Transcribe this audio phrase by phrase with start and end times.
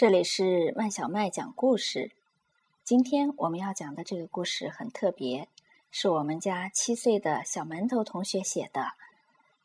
[0.00, 2.12] 这里是麦小麦讲故事。
[2.84, 5.46] 今天我们要讲的这个故事很特别，
[5.90, 8.92] 是我们家七岁的小馒头同学写的。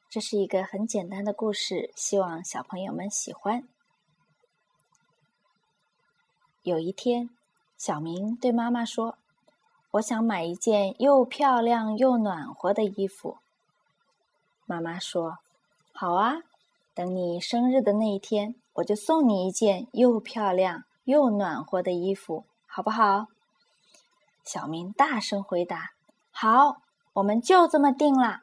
[0.10, 3.66] 这是一个很简单的故事，希望小朋友们喜欢。
[6.64, 7.30] 有一天，
[7.78, 9.18] 小明对妈妈说
[9.92, 13.38] ：“我想买一件又漂亮又暖和的衣服。”
[14.68, 15.38] 妈妈说
[15.96, 16.42] ：“好啊，
[16.96, 23.28] 等你生日的那一天。”我就送你一件又漂亮又暖和的衣服，好不好？
[24.44, 25.92] 小明大声回答
[26.30, 26.82] ：“好，
[27.14, 28.42] 我们就这么定了。”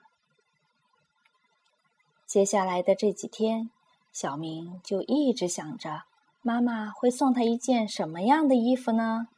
[2.25, 3.69] 接下来的这几天，
[4.11, 6.05] 小明就一直想着
[6.41, 9.29] 妈妈会送他一件什么样的衣服呢？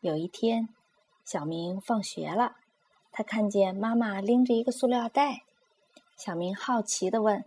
[0.00, 0.68] 有一天，
[1.24, 2.56] 小明放学了，
[3.10, 5.44] 他看见妈妈拎着一个塑料袋，
[6.22, 7.46] 小明好奇的问：“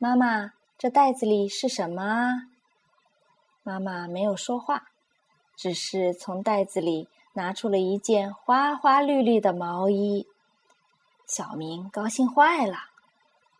[0.00, 2.48] 妈妈？”这袋子里是什么啊？
[3.62, 4.84] 妈妈没有说话，
[5.54, 10.26] 只是从袋子里拿出了一件花花绿绿的毛衣。
[11.26, 12.78] 小明高兴坏了，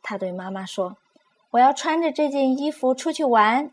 [0.02, 0.96] 他对妈妈说
[1.52, 3.70] ：“我要穿着这件衣服出去玩。”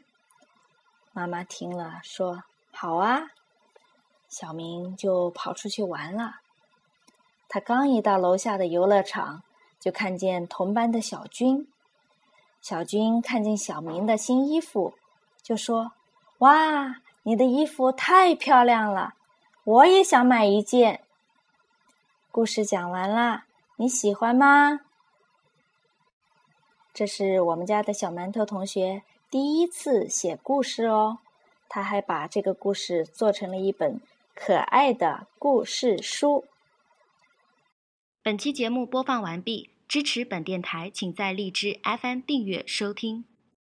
[1.14, 2.44] 妈妈听了说
[2.76, 3.28] ：“好啊。”
[4.28, 6.42] 小明就跑出去玩了。
[7.48, 9.44] 他刚一到楼下的游乐场，
[9.84, 11.68] 就看见同班的小军。
[12.62, 14.94] 小军看见小明的新衣服，
[15.42, 15.92] 就说
[16.40, 19.16] ：“哇，你的衣服太漂亮了，
[19.66, 21.02] 我也想买一件。”
[22.32, 23.46] 故事讲完啦，
[23.76, 24.80] 你喜欢吗？
[26.94, 31.18] 这是我们家的小馒头同学第一次写故事哦，
[31.68, 34.00] 他还把这个故事做成了一本
[34.34, 36.46] 可爱的故事书。
[38.22, 39.73] 本期节目播放完毕。
[39.94, 43.26] 支持本电台，请在荔枝 FM 订阅收听。